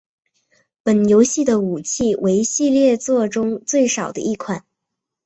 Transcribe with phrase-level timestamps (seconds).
[0.81, 4.65] 本游戏的武器为系列作中最少的一款。